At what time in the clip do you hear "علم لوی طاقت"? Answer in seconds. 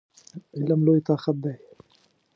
0.55-1.35